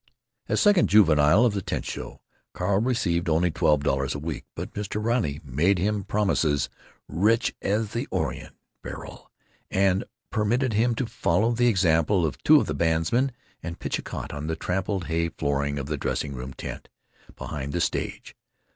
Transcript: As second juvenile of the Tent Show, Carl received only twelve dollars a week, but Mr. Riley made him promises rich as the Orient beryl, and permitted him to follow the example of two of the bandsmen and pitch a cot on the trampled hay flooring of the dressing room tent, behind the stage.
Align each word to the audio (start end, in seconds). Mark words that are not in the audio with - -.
As 0.49 0.59
second 0.59 0.89
juvenile 0.89 1.45
of 1.45 1.53
the 1.53 1.61
Tent 1.61 1.85
Show, 1.85 2.21
Carl 2.53 2.81
received 2.81 3.29
only 3.29 3.51
twelve 3.51 3.83
dollars 3.83 4.15
a 4.15 4.17
week, 4.17 4.45
but 4.55 4.73
Mr. 4.73 4.99
Riley 4.99 5.39
made 5.43 5.77
him 5.77 6.03
promises 6.05 6.69
rich 7.07 7.53
as 7.61 7.91
the 7.91 8.07
Orient 8.09 8.55
beryl, 8.81 9.29
and 9.69 10.03
permitted 10.31 10.73
him 10.73 10.95
to 10.95 11.05
follow 11.05 11.51
the 11.51 11.67
example 11.67 12.25
of 12.25 12.41
two 12.41 12.59
of 12.59 12.65
the 12.65 12.73
bandsmen 12.73 13.29
and 13.61 13.77
pitch 13.77 13.99
a 13.99 14.01
cot 14.01 14.33
on 14.33 14.47
the 14.47 14.55
trampled 14.55 15.05
hay 15.05 15.29
flooring 15.29 15.77
of 15.77 15.85
the 15.85 15.97
dressing 15.97 16.33
room 16.33 16.55
tent, 16.55 16.89
behind 17.35 17.71
the 17.71 17.79
stage. 17.79 18.35